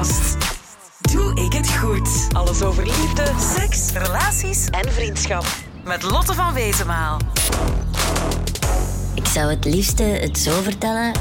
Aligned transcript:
Doe 0.00 1.34
ik 1.34 1.52
het 1.52 1.70
goed? 1.70 2.08
Alles 2.32 2.62
over 2.62 2.84
liefde, 2.84 3.32
seks, 3.56 3.92
relaties 3.92 4.66
en 4.66 4.92
vriendschap. 4.92 5.44
Met 5.84 6.02
Lotte 6.02 6.34
van 6.34 6.54
Wezenmaal. 6.54 7.20
Ik 9.14 9.26
zou 9.26 9.50
het 9.50 9.64
liefste 9.64 10.02
het 10.02 10.38
zo 10.38 10.62
vertellen, 10.62 11.12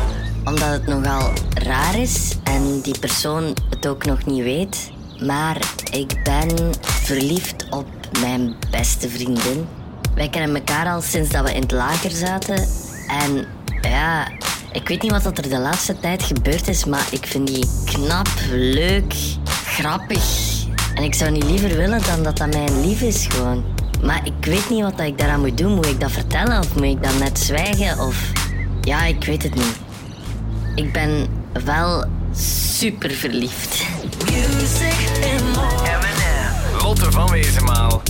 omdat 0.44 0.70
het 0.70 0.86
nogal 0.88 1.34
raar 1.54 2.00
is 2.00 2.38
en 2.44 2.81
die 2.81 3.00
persoon 3.00 3.54
het 3.70 3.88
ook 3.88 4.06
nog 4.06 4.26
niet 4.26 4.44
weet. 4.44 4.92
Maar 5.26 5.58
ik 5.92 6.24
ben 6.24 6.74
verliefd 6.82 7.70
op 7.70 7.88
mijn 8.22 8.56
beste 8.72 9.10
vriendin. 9.10 9.68
Wij 10.16 10.30
kennen 10.30 10.56
elkaar 10.56 10.94
al 10.94 11.02
sinds 11.02 11.30
dat 11.30 11.44
we 11.44 11.54
in 11.54 11.62
het 11.62 11.72
lager 11.72 12.12
zaten. 12.12 12.68
En 13.08 13.46
ja, 13.82 14.28
ik 14.72 14.88
weet 14.88 15.01
niet 15.01 15.12
wat 15.12 15.38
er 15.38 15.49
de 15.49 15.60
laatste 15.60 15.99
tijd 15.99 16.23
gebeurd 16.23 16.67
is, 16.67 16.86
maar 16.86 17.08
ik 17.12 17.26
vind 17.26 17.48
die 17.48 17.66
knap, 17.86 18.27
leuk, 18.52 19.14
grappig. 19.66 20.50
En 20.95 21.04
ik 21.04 21.14
zou 21.14 21.32
niet 21.32 21.44
liever 21.44 21.76
willen 21.78 22.02
dan 22.04 22.23
dat 22.23 22.38
dat 22.38 22.54
mijn 22.54 22.82
lief 22.82 23.02
is 23.02 23.28
gewoon. 23.28 23.64
Maar 24.04 24.22
ik 24.26 24.45
weet 24.45 24.70
niet 24.70 24.82
wat 24.82 25.00
ik 25.00 25.18
daaraan 25.18 25.40
moet 25.40 25.58
doen. 25.58 25.73
Moet 25.73 25.86
ik 25.86 26.00
dat 26.00 26.12
vertellen 26.12 26.59
of 26.59 26.76
moet 26.76 26.84
ik 26.84 27.04
dan 27.04 27.18
net 27.18 27.40
zwijgen? 27.40 28.00
Of 28.00 28.32
ja, 28.82 29.05
ik 29.05 29.23
weet 29.23 29.44
het 29.44 29.55
niet. 29.55 29.80
Ik 30.76 30.94
ben 30.94 31.28
wel 31.66 32.06
super 32.36 33.12
verliefd. 33.12 33.84
Lotte 36.81 37.12
van 37.12 37.31
Wezenmaal. 37.31 38.02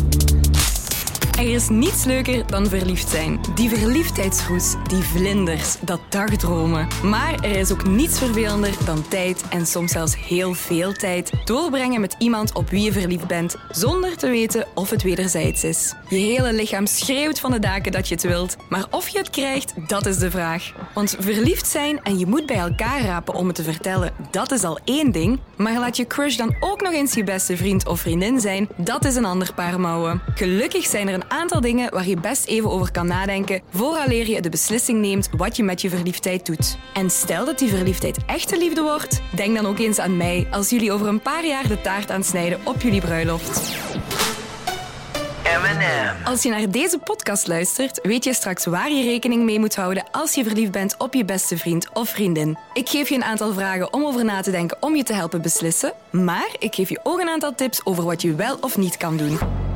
Er 1.39 1.53
is 1.53 1.69
niets 1.69 2.05
leuker 2.05 2.47
dan 2.47 2.67
verliefd 2.67 3.09
zijn. 3.09 3.39
Die 3.55 3.69
verliefdheidsroes, 3.69 4.75
die 4.87 5.03
vlinders, 5.03 5.77
dat 5.81 5.99
dagdromen. 6.09 6.87
Maar 7.03 7.33
er 7.33 7.55
is 7.55 7.71
ook 7.71 7.87
niets 7.87 8.17
vervelender 8.17 8.73
dan 8.85 9.07
tijd 9.07 9.43
en 9.49 9.65
soms 9.65 9.91
zelfs 9.91 10.15
heel 10.27 10.53
veel 10.53 10.93
tijd 10.93 11.31
doorbrengen 11.45 12.01
met 12.01 12.15
iemand 12.17 12.53
op 12.53 12.69
wie 12.69 12.81
je 12.81 12.91
verliefd 12.91 13.27
bent, 13.27 13.55
zonder 13.69 14.17
te 14.17 14.29
weten 14.29 14.67
of 14.75 14.89
het 14.89 15.03
wederzijds 15.03 15.63
is. 15.63 15.93
Je 16.09 16.15
hele 16.15 16.53
lichaam 16.53 16.85
schreeuwt 16.85 17.39
van 17.39 17.51
de 17.51 17.59
daken 17.59 17.91
dat 17.91 18.07
je 18.07 18.13
het 18.13 18.23
wilt, 18.23 18.55
maar 18.69 18.85
of 18.89 19.07
je 19.07 19.17
het 19.17 19.29
krijgt, 19.29 19.73
dat 19.87 20.05
is 20.05 20.17
de 20.17 20.31
vraag. 20.31 20.71
Want 20.93 21.15
verliefd 21.19 21.67
zijn 21.67 22.03
en 22.03 22.19
je 22.19 22.25
moet 22.25 22.45
bij 22.45 22.57
elkaar 22.59 23.01
rapen 23.01 23.33
om 23.33 23.47
het 23.47 23.55
te 23.55 23.63
vertellen, 23.63 24.13
dat 24.31 24.51
is 24.51 24.63
al 24.63 24.79
één 24.83 25.11
ding. 25.11 25.39
Maar 25.55 25.79
laat 25.79 25.97
je 25.97 26.07
crush 26.07 26.35
dan 26.35 26.55
ook 26.59 26.81
nog 26.81 26.93
eens 26.93 27.13
je 27.13 27.23
beste 27.23 27.57
vriend 27.57 27.87
of 27.87 27.99
vriendin 27.99 28.39
zijn, 28.39 28.69
dat 28.77 29.05
is 29.05 29.15
een 29.15 29.25
ander 29.25 29.53
paar 29.53 29.79
mouwen. 29.79 30.21
Gelukkig 30.35 30.85
zijn 30.85 31.07
er 31.07 31.13
een 31.13 31.28
aantal 31.29 31.61
dingen 31.61 31.91
waar 31.91 32.07
je 32.07 32.19
best 32.19 32.45
even 32.45 32.69
over 32.69 32.91
kan 32.91 33.07
nadenken 33.07 33.61
vooraleer 33.69 34.29
je 34.29 34.41
de 34.41 34.49
beslissing 34.49 34.99
neemt 34.99 35.29
wat 35.37 35.55
je 35.55 35.63
met 35.63 35.81
je 35.81 35.89
verliefdheid 35.89 36.45
doet. 36.45 36.77
En 36.93 37.09
stel 37.09 37.45
dat 37.45 37.59
die 37.59 37.69
verliefdheid 37.69 38.17
echte 38.25 38.57
liefde 38.57 38.81
wordt, 38.81 39.21
denk 39.35 39.55
dan 39.55 39.65
ook 39.65 39.79
eens 39.79 39.99
aan 39.99 40.17
mij 40.17 40.47
als 40.51 40.69
jullie 40.69 40.91
over 40.91 41.07
een 41.07 41.21
paar 41.21 41.45
jaar 41.45 41.67
de 41.67 41.81
taart 41.81 42.11
aansnijden 42.11 42.59
op 42.63 42.81
jullie 42.81 43.01
bruiloft. 43.01 43.77
Als 46.23 46.43
je 46.43 46.49
naar 46.49 46.71
deze 46.71 46.97
podcast 46.97 47.47
luistert, 47.47 47.99
weet 48.03 48.23
je 48.23 48.33
straks 48.33 48.65
waar 48.65 48.91
je 48.91 49.03
rekening 49.03 49.43
mee 49.43 49.59
moet 49.59 49.75
houden 49.75 50.03
als 50.11 50.33
je 50.33 50.43
verliefd 50.43 50.71
bent 50.71 50.95
op 50.97 51.13
je 51.13 51.25
beste 51.25 51.57
vriend 51.57 51.93
of 51.93 52.09
vriendin. 52.09 52.57
Ik 52.73 52.89
geef 52.89 53.09
je 53.09 53.15
een 53.15 53.23
aantal 53.23 53.53
vragen 53.53 53.93
om 53.93 54.05
over 54.05 54.25
na 54.25 54.41
te 54.41 54.51
denken 54.51 54.77
om 54.79 54.95
je 54.95 55.03
te 55.03 55.13
helpen 55.13 55.41
beslissen, 55.41 55.93
maar 56.09 56.49
ik 56.59 56.75
geef 56.75 56.89
je 56.89 56.99
ook 57.03 57.19
een 57.19 57.29
aantal 57.29 57.55
tips 57.55 57.85
over 57.85 58.03
wat 58.03 58.21
je 58.21 58.35
wel 58.35 58.57
of 58.61 58.77
niet 58.77 58.97
kan 58.97 59.17
doen. 59.17 59.68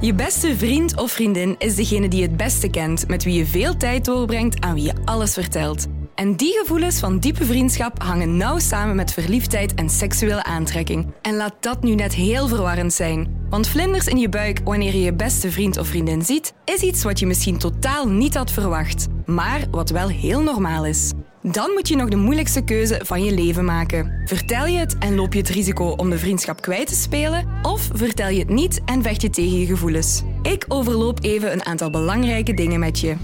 Je 0.00 0.14
beste 0.14 0.56
vriend 0.56 0.96
of 0.96 1.12
vriendin 1.12 1.54
is 1.58 1.74
degene 1.74 2.08
die 2.08 2.20
je 2.20 2.26
het 2.26 2.36
beste 2.36 2.68
kent, 2.68 3.08
met 3.08 3.24
wie 3.24 3.34
je 3.34 3.46
veel 3.46 3.76
tijd 3.76 4.04
doorbrengt, 4.04 4.60
aan 4.60 4.74
wie 4.74 4.82
je 4.82 4.92
alles 5.04 5.32
vertelt. 5.32 5.86
En 6.14 6.36
die 6.36 6.58
gevoelens 6.60 6.98
van 6.98 7.18
diepe 7.18 7.44
vriendschap 7.44 8.02
hangen 8.02 8.36
nauw 8.36 8.58
samen 8.58 8.96
met 8.96 9.12
verliefdheid 9.12 9.74
en 9.74 9.90
seksuele 9.90 10.44
aantrekking. 10.44 11.06
En 11.22 11.36
laat 11.36 11.54
dat 11.60 11.82
nu 11.82 11.94
net 11.94 12.14
heel 12.14 12.48
verwarrend 12.48 12.92
zijn. 12.92 13.46
Want 13.50 13.68
vlinders 13.68 14.06
in 14.06 14.18
je 14.18 14.28
buik 14.28 14.60
wanneer 14.64 14.92
je 14.92 15.02
je 15.02 15.14
beste 15.14 15.50
vriend 15.50 15.78
of 15.78 15.86
vriendin 15.86 16.22
ziet, 16.22 16.54
is 16.64 16.80
iets 16.80 17.02
wat 17.02 17.18
je 17.18 17.26
misschien 17.26 17.58
totaal 17.58 18.08
niet 18.08 18.34
had 18.34 18.50
verwacht, 18.50 19.06
maar 19.26 19.64
wat 19.70 19.90
wel 19.90 20.08
heel 20.08 20.42
normaal 20.42 20.86
is. 20.86 21.12
Dan 21.52 21.70
moet 21.70 21.88
je 21.88 21.96
nog 21.96 22.08
de 22.08 22.16
moeilijkste 22.16 22.64
keuze 22.64 23.00
van 23.04 23.24
je 23.24 23.32
leven 23.32 23.64
maken. 23.64 24.22
Vertel 24.24 24.66
je 24.66 24.78
het 24.78 24.98
en 24.98 25.14
loop 25.14 25.32
je 25.32 25.38
het 25.38 25.48
risico 25.48 25.84
om 25.84 26.10
de 26.10 26.18
vriendschap 26.18 26.60
kwijt 26.60 26.86
te 26.86 26.94
spelen? 26.94 27.48
Of 27.62 27.88
vertel 27.92 28.28
je 28.28 28.38
het 28.38 28.48
niet 28.48 28.80
en 28.84 29.02
vecht 29.02 29.22
je 29.22 29.30
tegen 29.30 29.58
je 29.58 29.66
gevoelens? 29.66 30.22
Ik 30.42 30.64
overloop 30.68 31.24
even 31.24 31.52
een 31.52 31.64
aantal 31.64 31.90
belangrijke 31.90 32.54
dingen 32.54 32.80
met 32.80 33.00
je. 33.00 33.16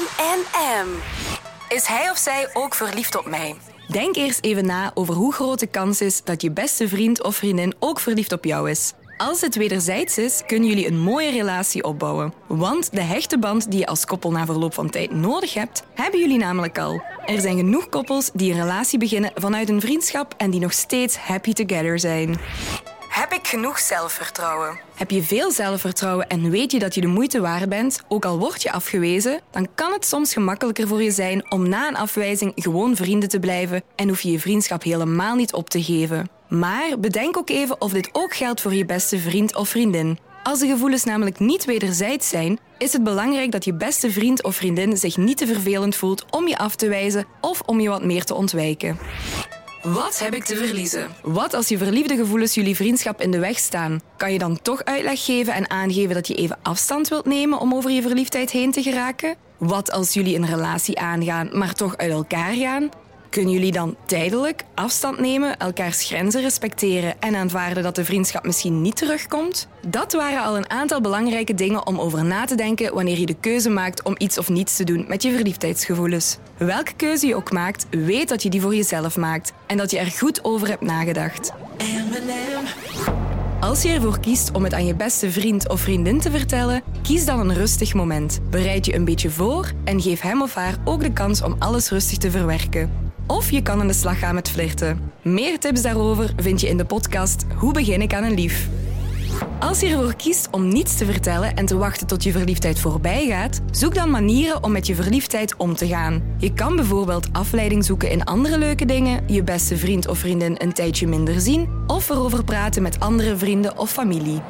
M&M. 0.00 0.88
Is 1.68 1.86
hij 1.86 2.10
of 2.10 2.18
zij 2.18 2.48
ook 2.52 2.74
verliefd 2.74 3.18
op 3.18 3.26
mij? 3.26 3.54
Denk 3.88 4.16
eerst 4.16 4.44
even 4.44 4.66
na 4.66 4.90
over 4.94 5.14
hoe 5.14 5.32
groot 5.32 5.60
de 5.60 5.66
kans 5.66 6.00
is 6.00 6.24
dat 6.24 6.42
je 6.42 6.50
beste 6.50 6.88
vriend 6.88 7.22
of 7.22 7.36
vriendin 7.36 7.74
ook 7.78 8.00
verliefd 8.00 8.32
op 8.32 8.44
jou 8.44 8.70
is. 8.70 8.92
Als 9.18 9.40
het 9.40 9.56
wederzijds 9.56 10.18
is, 10.18 10.42
kunnen 10.46 10.68
jullie 10.68 10.86
een 10.86 10.98
mooie 10.98 11.30
relatie 11.30 11.84
opbouwen. 11.84 12.32
Want 12.46 12.92
de 12.92 13.00
hechte 13.00 13.38
band 13.38 13.70
die 13.70 13.78
je 13.78 13.86
als 13.86 14.04
koppel 14.04 14.30
na 14.30 14.46
verloop 14.46 14.74
van 14.74 14.90
tijd 14.90 15.10
nodig 15.10 15.54
hebt, 15.54 15.82
hebben 15.94 16.20
jullie 16.20 16.38
namelijk 16.38 16.78
al. 16.78 17.02
Er 17.26 17.40
zijn 17.40 17.56
genoeg 17.56 17.88
koppels 17.88 18.30
die 18.34 18.52
een 18.52 18.60
relatie 18.60 18.98
beginnen 18.98 19.30
vanuit 19.34 19.68
een 19.68 19.80
vriendschap 19.80 20.34
en 20.36 20.50
die 20.50 20.60
nog 20.60 20.72
steeds 20.72 21.16
happy 21.16 21.52
together 21.52 21.98
zijn. 21.98 22.36
Heb 23.08 23.32
ik 23.32 23.46
genoeg 23.46 23.78
zelfvertrouwen? 23.78 24.78
Heb 24.94 25.10
je 25.10 25.22
veel 25.22 25.50
zelfvertrouwen 25.50 26.28
en 26.28 26.50
weet 26.50 26.72
je 26.72 26.78
dat 26.78 26.94
je 26.94 27.00
de 27.00 27.06
moeite 27.06 27.40
waard 27.40 27.68
bent, 27.68 28.00
ook 28.08 28.24
al 28.24 28.38
word 28.38 28.62
je 28.62 28.72
afgewezen, 28.72 29.40
dan 29.50 29.68
kan 29.74 29.92
het 29.92 30.06
soms 30.06 30.32
gemakkelijker 30.32 30.88
voor 30.88 31.02
je 31.02 31.10
zijn 31.10 31.52
om 31.52 31.68
na 31.68 31.88
een 31.88 31.96
afwijzing 31.96 32.52
gewoon 32.54 32.96
vrienden 32.96 33.28
te 33.28 33.40
blijven 33.40 33.82
en 33.96 34.08
hoef 34.08 34.20
je 34.20 34.30
je 34.30 34.40
vriendschap 34.40 34.82
helemaal 34.82 35.34
niet 35.34 35.52
op 35.52 35.70
te 35.70 35.82
geven. 35.82 36.37
Maar 36.48 36.98
bedenk 36.98 37.36
ook 37.36 37.50
even 37.50 37.80
of 37.80 37.92
dit 37.92 38.08
ook 38.12 38.34
geldt 38.34 38.60
voor 38.60 38.74
je 38.74 38.84
beste 38.84 39.18
vriend 39.18 39.56
of 39.56 39.68
vriendin. 39.68 40.18
Als 40.42 40.58
de 40.58 40.66
gevoelens 40.66 41.04
namelijk 41.04 41.38
niet 41.38 41.64
wederzijds 41.64 42.28
zijn, 42.28 42.58
is 42.78 42.92
het 42.92 43.04
belangrijk 43.04 43.52
dat 43.52 43.64
je 43.64 43.74
beste 43.74 44.10
vriend 44.10 44.44
of 44.44 44.56
vriendin 44.56 44.96
zich 44.96 45.16
niet 45.16 45.36
te 45.36 45.46
vervelend 45.46 45.96
voelt 45.96 46.24
om 46.30 46.48
je 46.48 46.58
af 46.58 46.76
te 46.76 46.88
wijzen 46.88 47.26
of 47.40 47.60
om 47.66 47.80
je 47.80 47.88
wat 47.88 48.04
meer 48.04 48.24
te 48.24 48.34
ontwijken. 48.34 48.98
Wat 49.82 50.18
heb 50.18 50.34
ik 50.34 50.44
te 50.44 50.56
verliezen? 50.56 51.06
Wat 51.22 51.54
als 51.54 51.68
je 51.68 51.78
verliefde 51.78 52.16
gevoelens 52.16 52.54
jullie 52.54 52.76
vriendschap 52.76 53.20
in 53.20 53.30
de 53.30 53.38
weg 53.38 53.58
staan? 53.58 54.00
Kan 54.16 54.32
je 54.32 54.38
dan 54.38 54.62
toch 54.62 54.84
uitleg 54.84 55.24
geven 55.24 55.54
en 55.54 55.70
aangeven 55.70 56.14
dat 56.14 56.28
je 56.28 56.34
even 56.34 56.58
afstand 56.62 57.08
wilt 57.08 57.26
nemen 57.26 57.58
om 57.58 57.74
over 57.74 57.90
je 57.90 58.02
verliefdheid 58.02 58.50
heen 58.50 58.72
te 58.72 58.82
geraken? 58.82 59.36
Wat 59.58 59.90
als 59.90 60.14
jullie 60.14 60.36
een 60.36 60.46
relatie 60.46 60.98
aangaan, 60.98 61.48
maar 61.52 61.74
toch 61.74 61.96
uit 61.96 62.10
elkaar 62.10 62.52
gaan? 62.52 62.90
Kunnen 63.30 63.52
jullie 63.52 63.72
dan 63.72 63.96
tijdelijk 64.04 64.64
afstand 64.74 65.18
nemen, 65.18 65.56
elkaars 65.56 66.04
grenzen 66.04 66.40
respecteren 66.40 67.20
en 67.20 67.34
aanvaarden 67.34 67.82
dat 67.82 67.94
de 67.94 68.04
vriendschap 68.04 68.44
misschien 68.44 68.82
niet 68.82 68.96
terugkomt? 68.96 69.68
Dat 69.86 70.12
waren 70.12 70.42
al 70.42 70.56
een 70.56 70.70
aantal 70.70 71.00
belangrijke 71.00 71.54
dingen 71.54 71.86
om 71.86 72.00
over 72.00 72.24
na 72.24 72.44
te 72.44 72.54
denken 72.54 72.94
wanneer 72.94 73.18
je 73.18 73.26
de 73.26 73.36
keuze 73.40 73.70
maakt 73.70 74.02
om 74.02 74.14
iets 74.18 74.38
of 74.38 74.48
niets 74.48 74.76
te 74.76 74.84
doen 74.84 75.04
met 75.08 75.22
je 75.22 75.32
verliefdheidsgevoelens. 75.32 76.38
Welke 76.56 76.94
keuze 76.94 77.26
je 77.26 77.34
ook 77.34 77.52
maakt, 77.52 77.86
weet 77.90 78.28
dat 78.28 78.42
je 78.42 78.48
die 78.48 78.60
voor 78.60 78.74
jezelf 78.74 79.16
maakt 79.16 79.52
en 79.66 79.76
dat 79.76 79.90
je 79.90 79.98
er 79.98 80.10
goed 80.10 80.44
over 80.44 80.68
hebt 80.68 80.82
nagedacht. 80.82 81.52
Als 83.60 83.82
je 83.82 83.88
ervoor 83.88 84.20
kiest 84.20 84.52
om 84.52 84.64
het 84.64 84.74
aan 84.74 84.86
je 84.86 84.94
beste 84.94 85.30
vriend 85.30 85.68
of 85.68 85.80
vriendin 85.80 86.20
te 86.20 86.30
vertellen, 86.30 86.82
kies 87.02 87.24
dan 87.24 87.40
een 87.40 87.54
rustig 87.54 87.94
moment. 87.94 88.40
Bereid 88.50 88.86
je 88.86 88.94
een 88.94 89.04
beetje 89.04 89.30
voor 89.30 89.72
en 89.84 90.00
geef 90.00 90.20
hem 90.20 90.42
of 90.42 90.54
haar 90.54 90.76
ook 90.84 91.00
de 91.00 91.12
kans 91.12 91.42
om 91.42 91.56
alles 91.58 91.90
rustig 91.90 92.18
te 92.18 92.30
verwerken. 92.30 93.07
Of 93.28 93.50
je 93.50 93.62
kan 93.62 93.80
aan 93.80 93.86
de 93.86 93.92
slag 93.92 94.18
gaan 94.18 94.34
met 94.34 94.50
flirten. 94.50 95.12
Meer 95.22 95.58
tips 95.58 95.82
daarover 95.82 96.32
vind 96.36 96.60
je 96.60 96.68
in 96.68 96.76
de 96.76 96.84
podcast 96.84 97.44
Hoe 97.56 97.72
begin 97.72 98.02
ik 98.02 98.14
aan 98.14 98.24
een 98.24 98.34
lief? 98.34 98.68
Als 99.60 99.80
je 99.80 99.88
ervoor 99.88 100.14
kiest 100.14 100.48
om 100.50 100.68
niets 100.68 100.96
te 100.96 101.04
vertellen 101.04 101.56
en 101.56 101.66
te 101.66 101.76
wachten 101.76 102.06
tot 102.06 102.22
je 102.22 102.32
verliefdheid 102.32 102.80
voorbij 102.80 103.26
gaat, 103.26 103.60
zoek 103.70 103.94
dan 103.94 104.10
manieren 104.10 104.62
om 104.62 104.72
met 104.72 104.86
je 104.86 104.94
verliefdheid 104.94 105.56
om 105.56 105.74
te 105.74 105.86
gaan. 105.86 106.22
Je 106.38 106.52
kan 106.52 106.76
bijvoorbeeld 106.76 107.28
afleiding 107.32 107.84
zoeken 107.84 108.10
in 108.10 108.24
andere 108.24 108.58
leuke 108.58 108.84
dingen, 108.84 109.24
je 109.26 109.42
beste 109.42 109.76
vriend 109.76 110.08
of 110.08 110.18
vriendin 110.18 110.54
een 110.58 110.72
tijdje 110.72 111.06
minder 111.06 111.40
zien 111.40 111.68
of 111.86 112.08
erover 112.08 112.44
praten 112.44 112.82
met 112.82 113.00
andere 113.00 113.36
vrienden 113.36 113.78
of 113.78 113.90
familie. 113.90 114.40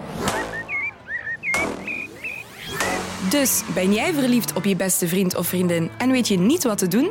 Dus 3.31 3.63
ben 3.75 3.93
jij 3.93 4.13
verliefd 4.13 4.53
op 4.53 4.65
je 4.65 4.77
beste 4.77 5.09
vriend 5.09 5.37
of 5.37 5.47
vriendin 5.47 5.91
en 5.99 6.11
weet 6.11 6.29
je 6.29 6.39
niet 6.39 6.65
wat 6.65 6.79
te 6.79 6.89
doen? 6.89 7.11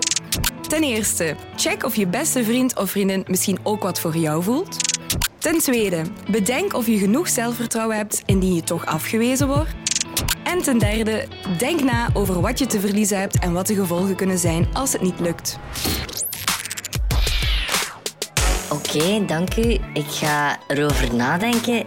Ten 0.67 0.83
eerste, 0.83 1.35
check 1.55 1.83
of 1.83 1.95
je 1.95 2.07
beste 2.07 2.43
vriend 2.43 2.77
of 2.77 2.89
vriendin 2.89 3.23
misschien 3.27 3.57
ook 3.63 3.83
wat 3.83 3.99
voor 3.99 4.17
jou 4.17 4.43
voelt. 4.43 4.77
Ten 5.37 5.57
tweede, 5.59 6.01
bedenk 6.31 6.73
of 6.73 6.87
je 6.87 6.97
genoeg 6.97 7.29
zelfvertrouwen 7.29 7.95
hebt 7.97 8.23
indien 8.25 8.55
je 8.55 8.63
toch 8.63 8.85
afgewezen 8.85 9.47
wordt. 9.47 9.69
En 10.43 10.61
ten 10.61 10.77
derde, 10.77 11.27
denk 11.57 11.83
na 11.83 12.09
over 12.13 12.41
wat 12.41 12.59
je 12.59 12.65
te 12.65 12.79
verliezen 12.79 13.19
hebt 13.19 13.39
en 13.39 13.53
wat 13.53 13.67
de 13.67 13.75
gevolgen 13.75 14.15
kunnen 14.15 14.37
zijn 14.37 14.67
als 14.73 14.93
het 14.93 15.01
niet 15.01 15.19
lukt. 15.19 15.59
Oké, 18.69 19.25
dank 19.25 19.55
u. 19.55 19.77
Ik 19.93 20.07
ga 20.07 20.57
erover 20.67 21.15
nadenken 21.15 21.83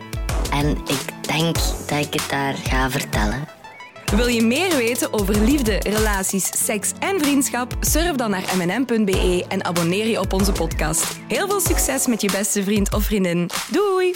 en 0.52 0.70
ik 0.70 1.28
denk 1.28 1.56
dat 1.86 2.06
ik 2.06 2.12
het 2.12 2.26
daar 2.30 2.54
ga 2.54 2.90
vertellen. 2.90 3.59
Wil 4.16 4.26
je 4.26 4.42
meer 4.42 4.76
weten 4.76 5.12
over 5.12 5.40
liefde, 5.40 5.80
relaties, 5.82 6.64
seks 6.64 6.92
en 6.98 7.20
vriendschap? 7.20 7.76
Surf 7.80 8.16
dan 8.16 8.30
naar 8.30 8.44
mnm.be 8.56 9.44
en 9.48 9.64
abonneer 9.64 10.06
je 10.06 10.20
op 10.20 10.32
onze 10.32 10.52
podcast. 10.52 11.18
Heel 11.28 11.48
veel 11.48 11.60
succes 11.60 12.06
met 12.06 12.20
je 12.20 12.30
beste 12.30 12.62
vriend 12.62 12.94
of 12.94 13.02
vriendin. 13.02 13.50
Doei! 13.70 14.14